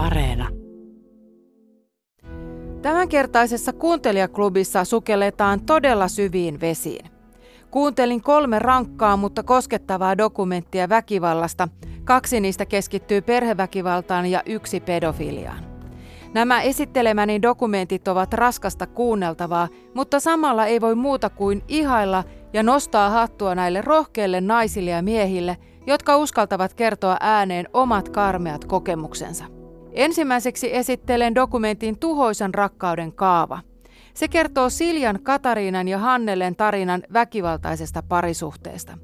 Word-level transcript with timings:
Areena. 0.00 0.48
Tämänkertaisessa 2.82 3.72
kuuntelijaklubissa 3.72 4.84
sukelletaan 4.84 5.60
todella 5.60 6.08
syviin 6.08 6.60
vesiin. 6.60 7.06
Kuuntelin 7.70 8.22
kolme 8.22 8.58
rankkaa, 8.58 9.16
mutta 9.16 9.42
koskettavaa 9.42 10.18
dokumenttia 10.18 10.88
väkivallasta. 10.88 11.68
Kaksi 12.04 12.40
niistä 12.40 12.66
keskittyy 12.66 13.20
perheväkivaltaan 13.20 14.26
ja 14.26 14.42
yksi 14.46 14.80
pedofiliaan. 14.80 15.64
Nämä 16.34 16.62
esittelemäni 16.62 17.42
dokumentit 17.42 18.08
ovat 18.08 18.34
raskasta 18.34 18.86
kuunneltavaa, 18.86 19.68
mutta 19.94 20.20
samalla 20.20 20.66
ei 20.66 20.80
voi 20.80 20.94
muuta 20.94 21.30
kuin 21.30 21.62
ihailla 21.68 22.24
ja 22.52 22.62
nostaa 22.62 23.10
hattua 23.10 23.54
näille 23.54 23.80
rohkeille 23.80 24.40
naisille 24.40 24.90
ja 24.90 25.02
miehille, 25.02 25.56
jotka 25.86 26.16
uskaltavat 26.16 26.74
kertoa 26.74 27.16
ääneen 27.20 27.68
omat 27.72 28.08
karmeat 28.08 28.64
kokemuksensa. 28.64 29.59
Ensimmäiseksi 29.92 30.76
esittelen 30.76 31.34
dokumentin 31.34 31.98
Tuhoisan 31.98 32.54
rakkauden 32.54 33.12
kaava. 33.12 33.58
Se 34.14 34.28
kertoo 34.28 34.70
Siljan, 34.70 35.18
Katariinan 35.22 35.88
ja 35.88 35.98
Hannelen 35.98 36.56
tarinan 36.56 37.02
väkivaltaisesta 37.12 38.02
parisuhteesta. 38.02 38.98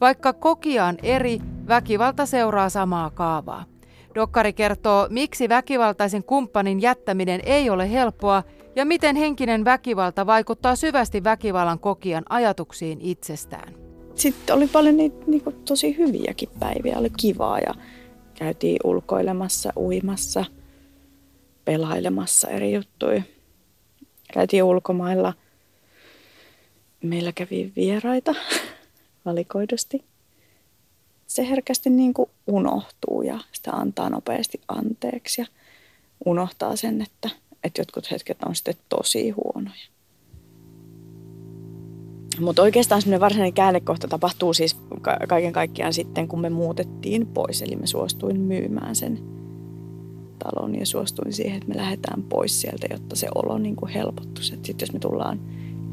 Vaikka 0.00 0.32
kokia 0.32 0.84
on 0.84 0.96
eri, 1.02 1.38
väkivalta 1.68 2.26
seuraa 2.26 2.68
samaa 2.68 3.10
kaavaa. 3.10 3.64
Dokkari 4.14 4.52
kertoo, 4.52 5.06
miksi 5.10 5.48
väkivaltaisen 5.48 6.24
kumppanin 6.24 6.82
jättäminen 6.82 7.40
ei 7.44 7.70
ole 7.70 7.92
helppoa 7.92 8.42
ja 8.76 8.84
miten 8.84 9.16
henkinen 9.16 9.64
väkivalta 9.64 10.26
vaikuttaa 10.26 10.76
syvästi 10.76 11.24
väkivallan 11.24 11.78
kokijan 11.78 12.24
ajatuksiin 12.28 12.98
itsestään. 13.00 13.74
Sitten 14.14 14.56
oli 14.56 14.66
paljon 14.66 14.96
niitä 14.96 15.24
niin 15.26 15.42
tosi 15.68 15.98
hyviäkin 15.98 16.48
päiviä, 16.60 16.98
oli 16.98 17.10
kivaa 17.20 17.58
ja 17.58 17.74
käytiin 18.38 18.78
ulkoilemassa, 18.84 19.72
uimassa, 19.76 20.44
pelailemassa 21.64 22.48
eri 22.48 22.74
juttuja. 22.74 23.22
Käytiin 24.32 24.62
ulkomailla. 24.62 25.34
Meillä 27.02 27.32
kävi 27.32 27.72
vieraita 27.76 28.34
valikoidusti. 29.24 30.04
Se 31.26 31.48
herkästi 31.48 31.90
niin 31.90 32.14
kuin 32.14 32.30
unohtuu 32.46 33.22
ja 33.22 33.38
sitä 33.52 33.70
antaa 33.72 34.10
nopeasti 34.10 34.60
anteeksi 34.68 35.40
ja 35.40 35.46
unohtaa 36.24 36.76
sen, 36.76 37.02
että, 37.02 37.30
että 37.64 37.80
jotkut 37.80 38.10
hetket 38.10 38.42
on 38.42 38.56
sitten 38.56 38.76
tosi 38.88 39.30
huonoja. 39.30 39.97
Mutta 42.40 42.62
oikeastaan 42.62 43.02
semmoinen 43.02 43.20
varsinainen 43.20 43.52
käännekohta 43.52 44.08
tapahtuu 44.08 44.54
siis 44.54 44.76
kaiken 45.28 45.52
kaikkiaan 45.52 45.92
sitten, 45.92 46.28
kun 46.28 46.40
me 46.40 46.50
muutettiin 46.50 47.26
pois. 47.26 47.62
Eli 47.62 47.76
me 47.76 47.86
suostuin 47.86 48.40
myymään 48.40 48.96
sen 48.96 49.18
talon 50.38 50.74
ja 50.74 50.86
suostuin 50.86 51.32
siihen, 51.32 51.56
että 51.56 51.68
me 51.68 51.76
lähdetään 51.76 52.22
pois 52.22 52.60
sieltä, 52.60 52.86
jotta 52.90 53.16
se 53.16 53.28
olo 53.34 53.58
niin 53.58 53.76
kuin 53.76 53.92
helpottuisi. 53.92 54.48
Sitten 54.48 54.76
jos 54.80 54.92
me 54.92 54.98
tullaan 54.98 55.40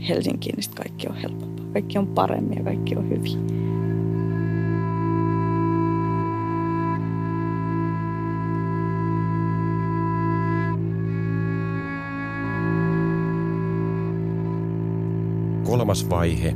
Helsinkiin, 0.09 0.55
niin 0.55 0.75
kaikki 0.75 1.07
on 1.07 1.15
helpompaa. 1.15 1.65
Kaikki 1.73 1.97
on 1.97 2.07
paremmin 2.07 2.57
ja 2.57 2.63
kaikki 2.63 2.95
on 2.95 3.09
hyvin. 3.09 3.64
Kolmas 15.75 16.09
vaihe. 16.09 16.55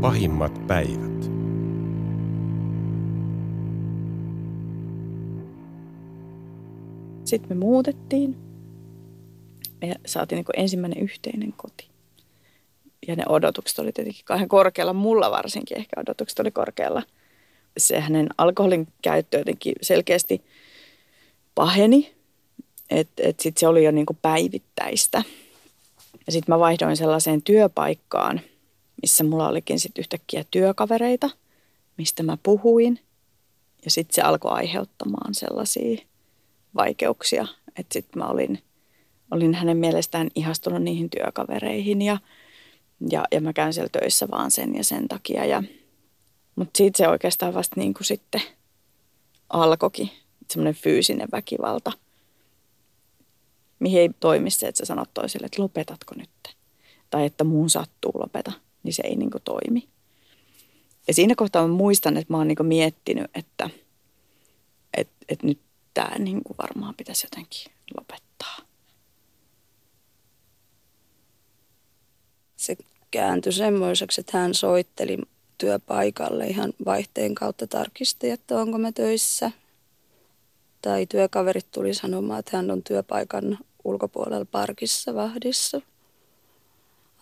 Pahimmat 0.00 0.66
päivät. 0.66 1.22
Sitten 7.24 7.48
me 7.48 7.54
muutettiin. 7.54 8.36
Me 9.80 9.94
saatiin 10.06 10.36
niin 10.36 10.62
ensimmäinen 10.62 11.02
yhteinen 11.02 11.52
koti. 11.56 11.88
Ja 13.08 13.16
ne 13.16 13.24
odotukset 13.28 13.78
oli 13.78 13.92
tietenkin 13.92 14.24
kahden 14.24 14.48
korkealla, 14.48 14.92
mulla 14.92 15.30
varsinkin 15.30 15.78
ehkä 15.78 16.00
odotukset 16.00 16.38
oli 16.38 16.50
korkealla. 16.50 17.02
Se 17.78 18.00
hänen 18.00 18.28
alkoholin 18.38 18.88
käyttö 19.02 19.38
jotenkin 19.38 19.74
selkeästi 19.82 20.42
paheni. 21.54 22.12
Että 22.90 23.22
et 23.26 23.40
sitten 23.40 23.60
se 23.60 23.68
oli 23.68 23.84
jo 23.84 23.90
niin 23.90 24.06
päivittäistä. 24.22 25.22
Ja 26.26 26.32
sitten 26.32 26.54
mä 26.54 26.58
vaihdoin 26.58 26.96
sellaiseen 26.96 27.42
työpaikkaan, 27.42 28.40
missä 29.02 29.24
mulla 29.24 29.48
olikin 29.48 29.80
sitten 29.80 30.02
yhtäkkiä 30.02 30.44
työkavereita, 30.50 31.30
mistä 31.98 32.22
mä 32.22 32.38
puhuin. 32.42 33.00
Ja 33.84 33.90
sitten 33.90 34.14
se 34.14 34.22
alkoi 34.22 34.52
aiheuttamaan 34.52 35.34
sellaisia 35.34 36.02
vaikeuksia, 36.74 37.46
että 37.78 37.92
sitten 37.92 38.22
mä 38.22 38.28
olin, 38.28 38.62
olin 39.30 39.54
hänen 39.54 39.76
mielestään 39.76 40.28
ihastunut 40.34 40.82
niihin 40.82 41.10
työkavereihin 41.10 42.02
ja, 42.02 42.18
ja, 43.10 43.24
ja 43.32 43.40
mä 43.40 43.52
käyn 43.52 43.72
siellä 43.72 43.90
töissä 43.92 44.28
vaan 44.30 44.50
sen 44.50 44.74
ja 44.74 44.84
sen 44.84 45.08
takia. 45.08 45.44
Ja, 45.44 45.62
mutta 46.56 46.78
siitä 46.78 46.96
se 46.96 47.08
oikeastaan 47.08 47.54
vasta 47.54 47.80
niin 47.80 47.94
kuin 47.94 48.04
sitten 48.04 48.42
alkoikin, 49.48 50.10
semmoinen 50.48 50.74
fyysinen 50.74 51.28
väkivalta– 51.32 51.92
mihin 53.80 54.00
ei 54.00 54.10
toimi 54.20 54.50
se, 54.50 54.68
että 54.68 54.78
sä 54.78 54.84
sanot 54.84 55.10
toiselle, 55.14 55.46
että 55.46 55.62
lopetatko 55.62 56.14
nyt. 56.14 56.30
Tai 57.10 57.24
että 57.26 57.44
muun 57.44 57.70
sattuu 57.70 58.12
lopeta, 58.14 58.52
niin 58.82 58.94
se 58.94 59.02
ei 59.02 59.16
niin 59.16 59.30
kuin 59.30 59.42
toimi. 59.42 59.88
Ja 61.08 61.14
siinä 61.14 61.34
kohtaa 61.34 61.68
mä 61.68 61.74
muistan, 61.74 62.16
että 62.16 62.32
mä 62.32 62.36
oon 62.36 62.48
niin 62.48 62.66
miettinyt, 62.66 63.30
että, 63.34 63.70
että, 64.96 65.14
että 65.28 65.46
nyt 65.46 65.60
tämä 65.94 66.18
niin 66.18 66.42
kuin 66.44 66.56
varmaan 66.62 66.94
pitäisi 66.94 67.26
jotenkin 67.26 67.72
lopettaa. 67.98 68.56
Se 72.56 72.76
kääntyi 73.10 73.52
semmoiseksi, 73.52 74.20
että 74.20 74.38
hän 74.38 74.54
soitteli 74.54 75.18
työpaikalle 75.58 76.46
ihan 76.46 76.72
vaihteen 76.84 77.34
kautta 77.34 77.66
tarkisti, 77.66 78.30
että 78.30 78.60
onko 78.60 78.78
me 78.78 78.92
töissä. 78.92 79.50
Tai 80.82 81.06
työkaverit 81.06 81.70
tuli 81.70 81.94
sanomaan, 81.94 82.40
että 82.40 82.56
hän 82.56 82.70
on 82.70 82.82
työpaikan 82.82 83.58
ulkopuolella 83.84 84.44
parkissa 84.44 85.14
vahdissa 85.14 85.80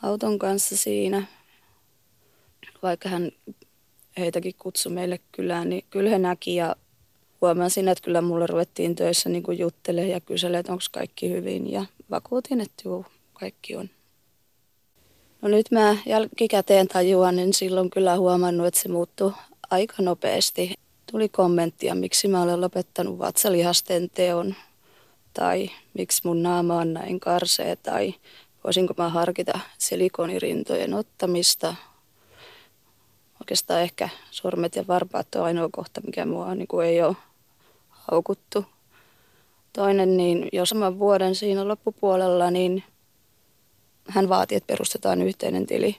auton 0.02 0.38
kanssa 0.38 0.76
siinä. 0.76 1.26
Vaikka 2.82 3.08
hän 3.08 3.30
heitäkin 4.18 4.54
kutsui 4.58 4.92
meille 4.92 5.20
kylään, 5.32 5.68
niin 5.68 5.84
kyllä 5.90 6.10
he 6.10 6.18
näki 6.18 6.54
ja 6.54 6.76
huomasin, 7.40 7.88
että 7.88 8.04
kyllä 8.04 8.20
mulle 8.20 8.46
ruvettiin 8.46 8.94
töissä 8.94 9.28
niin 9.28 9.58
juttelemaan 9.58 10.10
ja 10.10 10.20
kyselemään, 10.20 10.60
että 10.60 10.72
onko 10.72 10.84
kaikki 10.92 11.30
hyvin 11.30 11.72
ja 11.72 11.84
vakuutin, 12.10 12.60
että 12.60 12.82
joo, 12.84 13.04
kaikki 13.32 13.76
on. 13.76 13.90
No 15.42 15.48
nyt 15.48 15.70
mä 15.70 15.96
jälkikäteen 16.06 16.88
tajuan, 16.88 17.36
niin 17.36 17.54
silloin 17.54 17.90
kyllä 17.90 18.16
huomannut, 18.16 18.66
että 18.66 18.80
se 18.80 18.88
muuttui 18.88 19.32
aika 19.70 20.02
nopeasti. 20.02 20.74
Tuli 21.10 21.28
kommenttia, 21.28 21.94
miksi 21.94 22.28
mä 22.28 22.42
olen 22.42 22.60
lopettanut 22.60 23.18
vatsalihasten 23.18 24.10
teon 24.10 24.54
tai 25.38 25.70
miksi 25.94 26.20
mun 26.24 26.42
naama 26.42 26.76
on 26.76 26.94
näin 26.94 27.20
karsea 27.20 27.76
tai 27.76 28.14
voisinko 28.64 28.94
mä 28.96 29.08
harkita 29.08 29.60
silikonirintojen 29.78 30.94
ottamista. 30.94 31.74
Oikeastaan 33.40 33.82
ehkä 33.82 34.08
sormet 34.30 34.76
ja 34.76 34.86
varpaat 34.86 35.34
on 35.34 35.44
ainoa 35.44 35.68
kohta, 35.72 36.00
mikä 36.00 36.26
mua 36.26 36.54
niin 36.54 36.68
kuin 36.68 36.86
ei 36.86 37.02
ole 37.02 37.16
haukuttu. 37.88 38.64
Toinen, 39.72 40.16
niin 40.16 40.48
jo 40.52 40.66
saman 40.66 40.98
vuoden 40.98 41.34
siinä 41.34 41.68
loppupuolella, 41.68 42.50
niin 42.50 42.84
hän 44.08 44.28
vaati, 44.28 44.54
että 44.54 44.66
perustetaan 44.66 45.22
yhteinen 45.22 45.66
tili. 45.66 45.96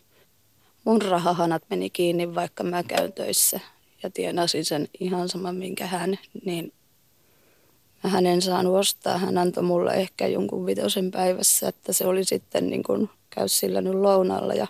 Mun 0.83 1.01
rahahanat 1.01 1.63
meni 1.69 1.89
kiinni, 1.89 2.35
vaikka 2.35 2.63
mä 2.63 2.83
käyn 2.83 3.13
töissä 3.13 3.59
ja 4.03 4.09
tienasin 4.09 4.65
sen 4.65 4.87
ihan 4.99 5.29
saman, 5.29 5.55
minkä 5.55 5.87
hän, 5.87 6.19
niin 6.45 6.73
hän 8.07 8.25
en 8.25 8.41
saanut 8.41 8.75
ostaa. 8.75 9.17
Hän 9.17 9.37
antoi 9.37 9.63
mulle 9.63 9.93
ehkä 9.93 10.27
jonkun 10.27 10.65
vitosen 10.65 11.11
päivässä, 11.11 11.67
että 11.67 11.93
se 11.93 12.07
oli 12.07 12.23
sitten 12.23 12.67
niin 12.67 12.83
kuin 12.83 13.09
käy 13.29 13.47
sillä 13.47 13.81
nyt 13.81 13.93
lounalla 13.93 14.53
ja 14.53 14.67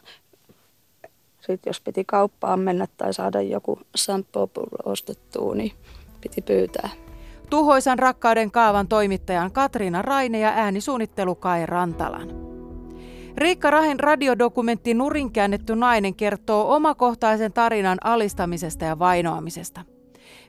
sitten 1.39 1.69
jos 1.69 1.81
piti 1.81 2.03
kauppaan 2.05 2.59
mennä 2.59 2.87
tai 2.97 3.13
saada 3.13 3.41
joku 3.41 3.79
samppopullo 3.95 4.91
ostettua, 4.91 5.55
niin 5.55 5.71
piti 6.21 6.41
pyytää. 6.41 6.89
Tuhoisan 7.49 7.99
rakkauden 7.99 8.51
kaavan 8.51 8.87
toimittajan 8.87 9.51
Katriina 9.51 10.01
Raine 10.01 10.39
ja 10.39 10.49
äänisuunnittelu 10.49 11.35
Kai 11.35 11.65
Rantalan. 11.65 12.29
Riikka 13.37 13.69
Rahen 13.69 13.99
radiodokumentti 13.99 14.93
Nurin 14.93 15.31
käännetty 15.31 15.75
nainen 15.75 16.15
kertoo 16.15 16.75
omakohtaisen 16.75 17.53
tarinan 17.53 17.97
alistamisesta 18.03 18.85
ja 18.85 18.99
vainoamisesta– 18.99 19.81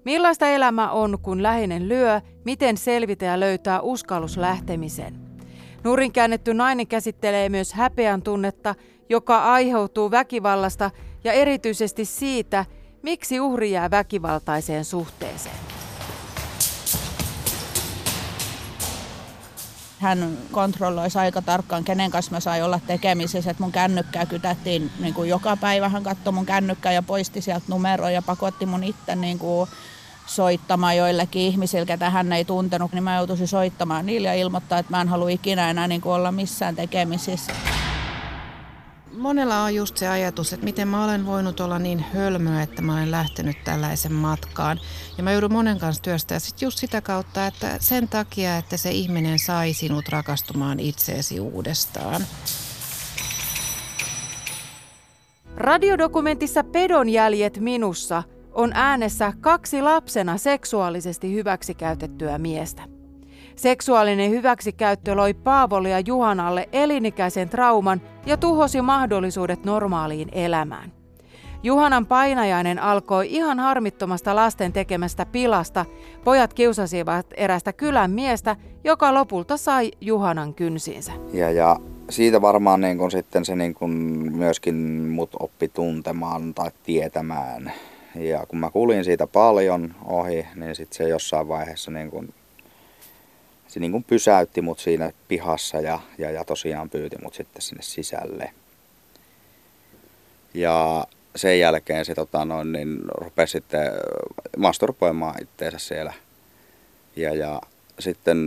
Millaista 0.04 0.46
elämä 0.46 0.90
on, 0.90 1.18
kun 1.22 1.42
läheinen 1.42 1.88
lyö, 1.88 2.20
miten 2.44 2.76
selvitä 2.76 3.24
ja 3.24 3.40
löytää 3.40 3.80
uskallus 3.80 4.36
lähtemisen? 4.36 5.20
Nurin 5.84 6.12
käännetty 6.12 6.54
nainen 6.54 6.86
käsittelee 6.86 7.48
myös 7.48 7.72
häpeän 7.72 8.22
tunnetta, 8.22 8.74
joka 9.08 9.52
aiheutuu 9.52 10.10
väkivallasta 10.10 10.90
ja 11.24 11.32
erityisesti 11.32 12.04
siitä, 12.04 12.64
miksi 13.02 13.40
uhri 13.40 13.70
jää 13.70 13.90
väkivaltaiseen 13.90 14.84
suhteeseen. 14.84 15.79
Hän 20.00 20.38
kontrolloisi 20.52 21.18
aika 21.18 21.42
tarkkaan, 21.42 21.84
kenen 21.84 22.10
kanssa 22.10 22.32
mä 22.32 22.40
sain 22.40 22.64
olla 22.64 22.80
tekemisissä. 22.86 23.50
Että 23.50 23.62
mun 23.62 23.72
kännykkää 23.72 24.26
kytättiin 24.26 24.90
niin 24.98 25.14
kuin 25.14 25.28
joka 25.28 25.56
päivä. 25.56 25.88
Hän 25.88 26.02
katsoi 26.02 26.32
mun 26.32 26.46
kännykkää 26.46 26.92
ja 26.92 27.02
poisti 27.02 27.40
sieltä 27.40 27.66
numeroja 27.68 28.10
ja 28.10 28.22
pakotti 28.22 28.66
mun 28.66 28.84
itse 28.84 29.16
niin 29.16 29.38
kuin 29.38 29.70
soittamaan 30.26 30.96
joillekin 30.96 31.42
ihmisille, 31.42 31.86
ketä 31.86 32.10
hän 32.10 32.32
ei 32.32 32.44
tuntenut, 32.44 32.92
niin 32.92 33.04
mä 33.04 33.16
joutuisin 33.16 33.48
soittamaan 33.48 34.06
niille 34.06 34.28
ja 34.28 34.34
ilmoittaa, 34.34 34.78
että 34.78 34.90
mä 34.90 35.00
en 35.00 35.08
halua 35.08 35.28
ikinä 35.28 35.70
enää 35.70 35.88
niin 35.88 36.00
kuin 36.00 36.12
olla 36.12 36.32
missään 36.32 36.76
tekemisissä. 36.76 37.52
Monella 39.20 39.62
on 39.62 39.74
just 39.74 39.96
se 39.96 40.08
ajatus, 40.08 40.52
että 40.52 40.64
miten 40.64 40.88
mä 40.88 41.04
olen 41.04 41.26
voinut 41.26 41.60
olla 41.60 41.78
niin 41.78 42.04
hölmöä, 42.14 42.62
että 42.62 42.82
mä 42.82 42.94
olen 42.94 43.10
lähtenyt 43.10 43.56
tällaisen 43.64 44.12
matkaan. 44.12 44.80
Ja 45.16 45.22
mä 45.22 45.32
joudun 45.32 45.52
monen 45.52 45.78
kanssa 45.78 46.02
työstä 46.02 46.34
ja 46.34 46.40
sitten 46.40 46.66
just 46.66 46.78
sitä 46.78 47.00
kautta, 47.00 47.46
että 47.46 47.76
sen 47.80 48.08
takia, 48.08 48.56
että 48.56 48.76
se 48.76 48.90
ihminen 48.90 49.38
sai 49.38 49.72
sinut 49.72 50.08
rakastumaan 50.08 50.80
itseesi 50.80 51.40
uudestaan. 51.40 52.22
Radiodokumentissa 55.56 56.64
Pedon 56.64 57.08
jäljet 57.08 57.58
minussa 57.58 58.22
on 58.52 58.70
äänessä 58.74 59.32
kaksi 59.40 59.82
lapsena 59.82 60.38
seksuaalisesti 60.38 61.32
hyväksikäytettyä 61.32 62.38
miestä. 62.38 62.99
Seksuaalinen 63.60 64.30
hyväksikäyttö 64.30 65.14
loi 65.14 65.34
Paavolle 65.34 65.88
ja 65.88 66.00
Juhanalle 66.00 66.68
elinikäisen 66.72 67.48
trauman 67.48 68.00
ja 68.26 68.36
tuhosi 68.36 68.82
mahdollisuudet 68.82 69.64
normaaliin 69.64 70.28
elämään. 70.32 70.92
Juhanan 71.62 72.06
painajainen 72.06 72.78
alkoi 72.78 73.26
ihan 73.28 73.58
harmittomasta 73.58 74.36
lasten 74.36 74.72
tekemästä 74.72 75.26
pilasta. 75.26 75.86
Pojat 76.24 76.54
kiusasivat 76.54 77.26
erästä 77.36 77.72
kylän 77.72 78.10
miestä, 78.10 78.56
joka 78.84 79.14
lopulta 79.14 79.56
sai 79.56 79.90
Juhanan 80.00 80.54
kynsiinsä. 80.54 81.12
Ja, 81.32 81.50
ja 81.50 81.76
siitä 82.10 82.42
varmaan 82.42 82.80
niin 82.80 82.98
kun 82.98 83.10
sitten 83.10 83.44
se 83.44 83.56
niin 83.56 83.74
kun 83.74 83.90
myöskin 84.32 84.74
mut 85.08 85.30
oppi 85.40 85.68
tuntemaan 85.68 86.54
tai 86.54 86.70
tietämään. 86.82 87.72
Ja 88.14 88.46
kun 88.46 88.58
mä 88.58 88.70
kuulin 88.70 89.04
siitä 89.04 89.26
paljon 89.26 89.94
ohi, 90.04 90.46
niin 90.54 90.76
sitten 90.76 90.96
se 90.96 91.08
jossain 91.08 91.48
vaiheessa 91.48 91.90
niin 91.90 92.10
kun 92.10 92.28
se 93.70 93.80
niin 93.80 93.92
kuin 93.92 94.04
pysäytti 94.04 94.60
mut 94.60 94.78
siinä 94.78 95.12
pihassa 95.28 95.80
ja, 95.80 96.00
ja, 96.18 96.30
ja 96.30 96.44
tosiaan 96.44 96.90
pyyti 96.90 97.16
mut 97.22 97.34
sitten 97.34 97.62
sinne 97.62 97.82
sisälle. 97.82 98.50
Ja 100.54 101.06
sen 101.36 101.60
jälkeen 101.60 102.04
se 102.04 102.14
tota, 102.14 102.44
noin, 102.44 102.72
niin 102.72 102.98
rupesi 103.08 103.50
sitten 103.50 103.92
masturboimaan 104.56 105.42
itteensä 105.42 105.78
siellä. 105.78 106.12
Ja, 107.16 107.34
ja 107.34 107.60
sitten 107.98 108.38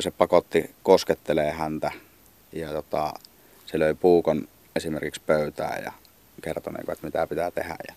se 0.00 0.10
pakotti 0.10 0.70
koskettelee 0.82 1.50
häntä 1.50 1.90
ja 2.52 2.68
tota, 2.68 3.12
se 3.66 3.78
löi 3.78 3.94
puukon 3.94 4.48
esimerkiksi 4.76 5.20
pöytään 5.26 5.84
ja 5.84 5.92
kertoi, 6.42 6.72
niin 6.72 6.90
että 6.90 7.06
mitä 7.06 7.26
pitää 7.26 7.50
tehdä. 7.50 7.76
Ja, 7.88 7.94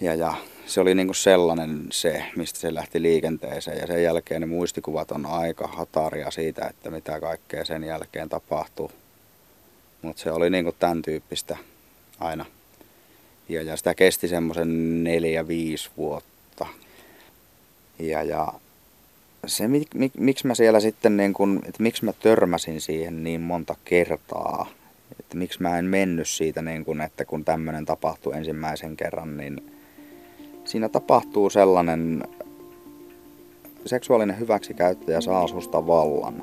ja, 0.00 0.14
ja 0.14 0.34
se 0.66 0.80
oli 0.80 0.94
niin 0.94 1.06
kuin 1.06 1.16
sellainen 1.16 1.86
se, 1.90 2.24
mistä 2.36 2.58
se 2.58 2.74
lähti 2.74 3.02
liikenteeseen. 3.02 3.78
Ja 3.78 3.86
sen 3.86 4.02
jälkeen 4.02 4.40
ne 4.40 4.46
muistikuvat 4.46 5.10
on 5.10 5.26
aika 5.26 5.66
hataria 5.66 6.30
siitä, 6.30 6.66
että 6.66 6.90
mitä 6.90 7.20
kaikkea 7.20 7.64
sen 7.64 7.84
jälkeen 7.84 8.28
tapahtui. 8.28 8.88
Mutta 10.02 10.22
se 10.22 10.32
oli 10.32 10.50
niin 10.50 10.64
kuin 10.64 10.76
tämän 10.78 11.02
tyyppistä 11.02 11.56
aina. 12.20 12.44
Ja, 13.48 13.62
ja 13.62 13.76
sitä 13.76 13.94
kesti 13.94 14.28
semmoisen 14.28 15.04
neljä, 15.04 15.48
viisi 15.48 15.90
vuotta. 15.96 16.66
Ja, 17.98 18.22
ja 18.22 18.52
se, 19.46 19.68
mik, 19.68 19.94
mik, 19.94 20.12
miksi 20.18 20.46
mä 20.46 20.54
siellä 20.54 20.80
sitten, 20.80 21.16
niin 21.16 21.32
kun, 21.32 21.62
että 21.68 21.82
miksi 21.82 22.04
mä 22.04 22.12
törmäsin 22.12 22.80
siihen 22.80 23.24
niin 23.24 23.40
monta 23.40 23.76
kertaa, 23.84 24.66
että 25.20 25.36
miksi 25.36 25.62
mä 25.62 25.78
en 25.78 25.84
mennyt 25.84 26.28
siitä, 26.28 26.62
niin 26.62 26.84
kun, 26.84 27.00
että 27.00 27.24
kun 27.24 27.44
tämmöinen 27.44 27.86
tapahtui 27.86 28.36
ensimmäisen 28.36 28.96
kerran, 28.96 29.36
niin 29.36 29.75
siinä 30.66 30.88
tapahtuu 30.88 31.50
sellainen 31.50 32.22
seksuaalinen 33.86 34.38
hyväksikäyttäjä 34.38 35.20
saa 35.20 35.46
susta 35.46 35.86
vallan. 35.86 36.42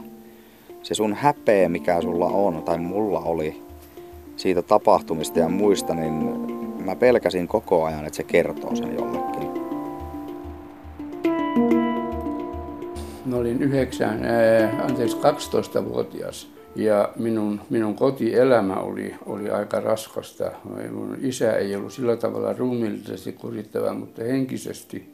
Se 0.83 0.95
sun 0.95 1.13
häpeä, 1.13 1.69
mikä 1.69 2.01
sulla 2.01 2.25
on, 2.25 2.63
tai 2.63 2.77
mulla 2.77 3.19
oli 3.19 3.61
siitä 4.37 4.61
tapahtumista 4.61 5.39
ja 5.39 5.49
muista, 5.49 5.93
niin 5.93 6.13
mä 6.85 6.95
pelkäsin 6.95 7.47
koko 7.47 7.83
ajan, 7.83 8.05
että 8.05 8.17
se 8.17 8.23
kertoo 8.23 8.75
sen 8.75 8.95
jollekin. 8.95 9.63
Mä 13.25 13.35
olin 13.35 13.61
9, 13.61 14.25
ää, 14.25 14.83
anteeksi, 14.83 15.17
12-vuotias 15.17 16.47
ja 16.75 17.09
minun, 17.15 17.61
minun 17.69 17.95
kotielämä 17.95 18.75
oli, 18.75 19.15
oli 19.25 19.49
aika 19.49 19.79
raskasta. 19.79 20.51
Mun 20.91 21.17
isä 21.21 21.53
ei 21.53 21.75
ollut 21.75 21.93
sillä 21.93 22.15
tavalla 22.15 22.53
ruumiillisesti 22.53 23.31
kurittava, 23.31 23.93
mutta 23.93 24.23
henkisesti 24.23 25.13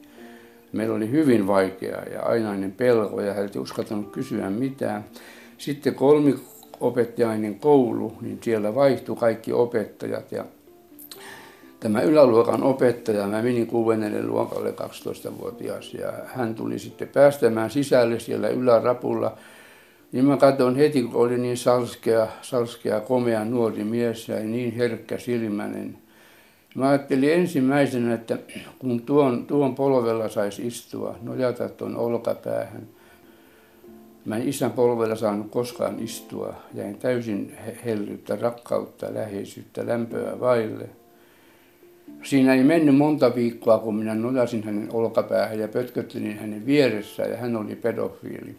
meillä 0.72 0.94
oli 0.94 1.10
hyvin 1.10 1.46
vaikea 1.46 2.02
ja 2.12 2.22
ainainen 2.22 2.72
pelko 2.72 3.20
ja 3.20 3.34
hän 3.34 3.48
ei 3.54 3.60
uskaltanut 3.60 4.12
kysyä 4.12 4.50
mitään. 4.50 5.04
Sitten 5.58 5.94
kolmiopettajainen 5.94 7.58
koulu, 7.58 8.12
niin 8.20 8.38
siellä 8.42 8.74
vaihtui 8.74 9.16
kaikki 9.16 9.52
opettajat 9.52 10.32
ja 10.32 10.44
tämä 11.80 12.02
yläluokan 12.02 12.62
opettaja, 12.62 13.26
mä 13.26 13.42
menin 13.42 13.66
kuudennelle 13.66 14.26
luokalle 14.26 14.70
12-vuotias 14.70 15.94
ja 15.94 16.12
hän 16.26 16.54
tuli 16.54 16.78
sitten 16.78 17.08
päästämään 17.08 17.70
sisälle 17.70 18.20
siellä 18.20 18.48
ylärapulla 18.48 19.36
niin 20.12 20.24
mä 20.24 20.36
katson 20.36 20.76
heti, 20.76 21.02
kun 21.02 21.20
oli 21.20 21.38
niin 21.38 21.56
salskea, 21.56 22.26
salskea 22.42 23.00
komea 23.00 23.44
nuori 23.44 23.84
mies 23.84 24.28
ja 24.28 24.40
niin 24.40 24.76
herkkä 24.76 25.18
silmäinen. 25.18 25.98
Mä 26.74 26.88
ajattelin 26.88 27.32
ensimmäisenä, 27.32 28.14
että 28.14 28.38
kun 28.78 29.02
tuon, 29.02 29.46
tuon 29.46 29.74
polvella 29.74 30.28
saisi 30.28 30.66
istua, 30.66 31.16
nojata 31.22 31.68
tuon 31.68 31.96
olkapäähän. 31.96 32.88
Mä 34.24 34.36
en 34.36 34.48
isän 34.48 34.72
polvella 34.72 35.16
saanut 35.16 35.50
koskaan 35.50 36.00
istua. 36.00 36.54
Jäin 36.74 36.98
täysin 36.98 37.56
hellyyttä, 37.84 38.36
rakkautta, 38.36 39.14
läheisyyttä, 39.14 39.86
lämpöä 39.86 40.40
vaille. 40.40 40.88
Siinä 42.22 42.54
ei 42.54 42.64
mennyt 42.64 42.96
monta 42.96 43.34
viikkoa, 43.34 43.78
kun 43.78 43.94
minä 43.94 44.14
nojasin 44.14 44.62
hänen 44.62 44.88
olkapäähän 44.92 45.58
ja 45.58 45.68
pötköttelin 45.68 46.38
hänen 46.38 46.66
vieressä 46.66 47.22
ja 47.22 47.36
hän 47.36 47.56
oli 47.56 47.76
pedofiili. 47.76 48.56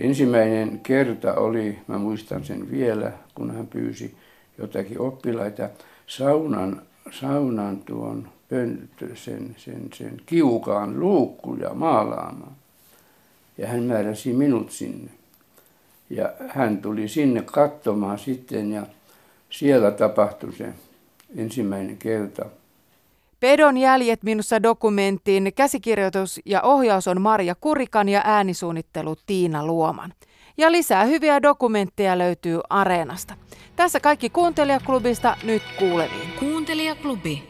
Ensimmäinen 0.00 0.80
kerta 0.80 1.34
oli, 1.34 1.78
mä 1.86 1.98
muistan 1.98 2.44
sen 2.44 2.70
vielä, 2.70 3.12
kun 3.34 3.50
hän 3.50 3.66
pyysi 3.66 4.14
jotakin 4.58 5.00
oppilaita 5.00 5.68
saunan, 6.06 6.82
saunan 7.10 7.78
tuon 7.78 8.28
pönttö, 8.48 9.16
sen, 9.16 9.56
sen, 9.58 9.88
sen 9.94 10.20
kiukaan 10.26 11.00
luukkuja 11.00 11.74
maalaamaan. 11.74 12.52
Ja 13.58 13.68
hän 13.68 13.82
määräsi 13.82 14.32
minut 14.32 14.70
sinne. 14.70 15.10
Ja 16.10 16.32
hän 16.48 16.78
tuli 16.78 17.08
sinne 17.08 17.42
katsomaan 17.42 18.18
sitten 18.18 18.72
ja 18.72 18.86
siellä 19.50 19.90
tapahtui 19.90 20.52
se 20.52 20.68
ensimmäinen 21.36 21.96
kerta. 21.96 22.46
Pedon 23.40 23.76
jäljet 23.76 24.22
minussa 24.22 24.62
dokumenttiin 24.62 25.52
käsikirjoitus 25.56 26.40
ja 26.44 26.62
ohjaus 26.62 27.08
on 27.08 27.20
Marja 27.20 27.54
Kurikan 27.54 28.08
ja 28.08 28.22
äänisuunnittelu 28.24 29.16
Tiina 29.26 29.66
Luoman. 29.66 30.12
Ja 30.58 30.72
lisää 30.72 31.04
hyviä 31.04 31.42
dokumentteja 31.42 32.18
löytyy 32.18 32.60
Areenasta. 32.70 33.34
Tässä 33.76 34.00
kaikki 34.00 34.30
Kuuntelijaklubista 34.30 35.36
nyt 35.42 35.62
kuuleviin. 35.78 36.32
Kuuntelijaklubi. 36.38 37.49